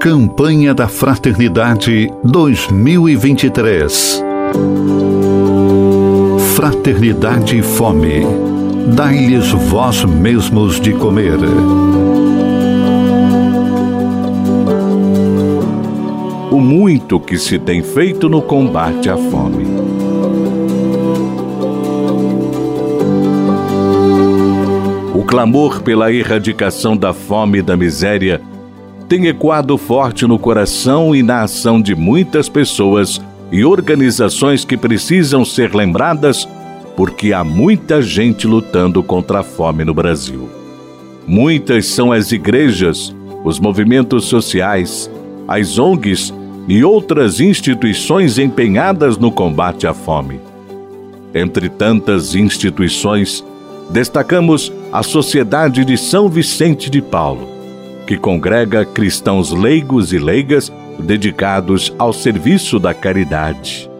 [0.00, 4.22] Campanha da Fraternidade 2023.
[6.54, 8.22] Fraternidade e Fome.
[8.94, 11.40] Dai-lhes vós mesmos de comer.
[16.52, 19.66] O muito que se tem feito no combate à fome.
[25.12, 28.37] O clamor pela erradicação da fome e da miséria
[29.08, 33.18] tem ecoado forte no coração e na ação de muitas pessoas
[33.50, 36.46] e organizações que precisam ser lembradas
[36.94, 40.50] porque há muita gente lutando contra a fome no Brasil.
[41.26, 45.10] Muitas são as igrejas, os movimentos sociais,
[45.46, 46.34] as ONGs
[46.66, 50.38] e outras instituições empenhadas no combate à fome.
[51.34, 53.44] Entre tantas instituições,
[53.88, 57.57] destacamos a Sociedade de São Vicente de Paulo
[58.08, 63.90] que congrega cristãos leigos e leigas dedicados ao serviço da caridade.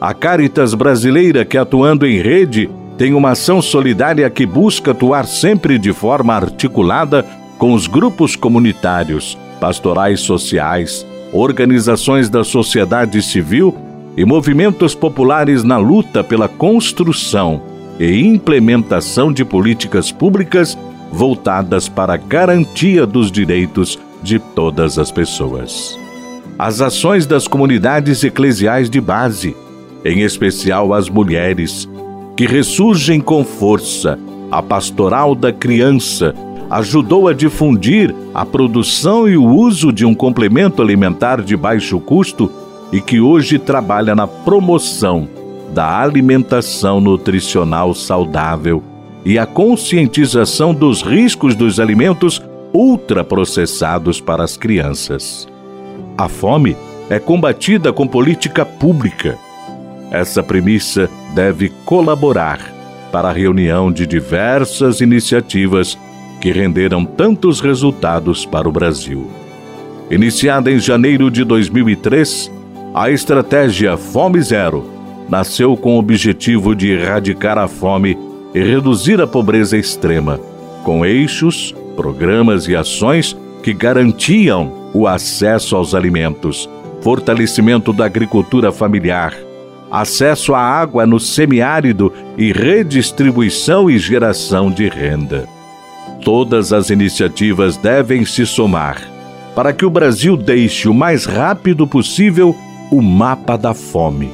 [0.00, 5.78] A Caritas Brasileira, que atuando em rede, tem uma ação solidária que busca atuar sempre
[5.78, 7.24] de forma articulada
[7.56, 13.72] com os grupos comunitários, pastorais sociais, organizações da sociedade civil
[14.16, 17.62] e movimentos populares na luta pela construção
[18.00, 20.76] e implementação de políticas públicas
[21.10, 25.98] voltadas para a garantia dos direitos de todas as pessoas.
[26.58, 29.54] As ações das comunidades eclesiais de base,
[30.04, 31.88] em especial as mulheres,
[32.36, 34.18] que ressurgem com força,
[34.50, 36.34] a pastoral da criança,
[36.70, 42.50] ajudou a difundir a produção e o uso de um complemento alimentar de baixo custo
[42.92, 45.28] e que hoje trabalha na promoção
[45.72, 48.82] da alimentação nutricional saudável
[49.26, 52.40] e a conscientização dos riscos dos alimentos
[52.72, 55.48] ultraprocessados para as crianças.
[56.16, 56.76] A fome
[57.10, 59.36] é combatida com política pública.
[60.12, 62.60] Essa premissa deve colaborar
[63.10, 65.98] para a reunião de diversas iniciativas
[66.40, 69.28] que renderam tantos resultados para o Brasil.
[70.08, 72.48] Iniciada em janeiro de 2003,
[72.94, 74.88] a estratégia Fome Zero
[75.28, 78.16] nasceu com o objetivo de erradicar a fome
[78.56, 80.40] e reduzir a pobreza extrema,
[80.82, 86.66] com eixos, programas e ações que garantiam o acesso aos alimentos,
[87.02, 89.34] fortalecimento da agricultura familiar,
[89.90, 95.46] acesso à água no semiárido e redistribuição e geração de renda.
[96.24, 98.96] Todas as iniciativas devem se somar
[99.54, 102.56] para que o Brasil deixe o mais rápido possível
[102.90, 104.30] o mapa da fome,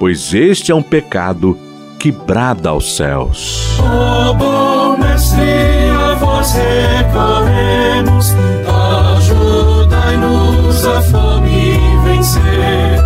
[0.00, 1.56] pois este é um pecado
[2.02, 3.78] que brada aos céus.
[3.78, 8.26] Oh, bom mestre, a vós recorremos,
[9.18, 12.98] ajudai-nos a fome vencer.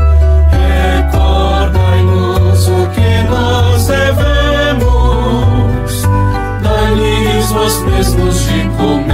[1.12, 4.86] Recordai-nos o que nós devemos,
[6.62, 9.05] dai-lhes vós mesmos de comer.